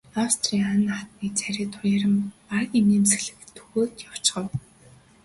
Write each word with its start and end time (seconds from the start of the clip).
Австрийн 0.25 0.63
Анна 0.73 0.93
хатны 0.99 1.27
царай 1.39 1.67
туяаран 1.73 2.15
бараг 2.47 2.71
инээмсэглэх 2.79 3.39
дөхөөд 3.55 3.93
явчихав. 4.09 4.45